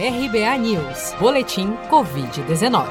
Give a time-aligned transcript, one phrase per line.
[0.00, 2.86] RBA News, Boletim Covid-19.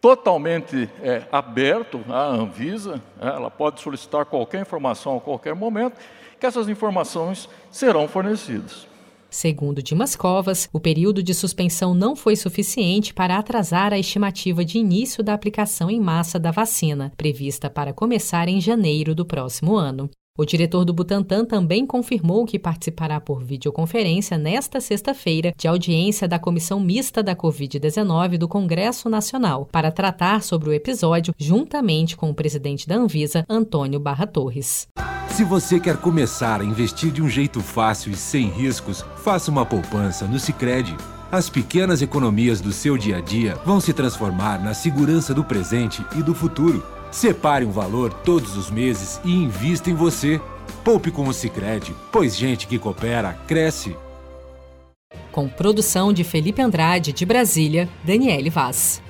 [0.00, 5.96] totalmente é, aberto à Anvisa, é, ela pode solicitar qualquer informação a qualquer momento,
[6.38, 8.88] que essas informações serão fornecidas.
[9.30, 14.78] Segundo Dimas Covas, o período de suspensão não foi suficiente para atrasar a estimativa de
[14.78, 20.10] início da aplicação em massa da vacina, prevista para começar em janeiro do próximo ano.
[20.40, 26.38] O diretor do Butantan também confirmou que participará por videoconferência nesta sexta-feira de audiência da
[26.38, 32.34] Comissão Mista da Covid-19 do Congresso Nacional para tratar sobre o episódio juntamente com o
[32.34, 34.88] presidente da Anvisa, Antônio Barra Torres.
[35.28, 39.66] Se você quer começar a investir de um jeito fácil e sem riscos, faça uma
[39.66, 40.96] poupança no Sicredi.
[41.30, 46.02] As pequenas economias do seu dia a dia vão se transformar na segurança do presente
[46.16, 46.82] e do futuro.
[47.10, 50.40] Separe um valor todos os meses e invista em você.
[50.84, 53.96] Poupe com o Sicredi, pois gente que coopera cresce.
[55.32, 59.02] Com produção de Felipe Andrade de Brasília, Daniele Vaz.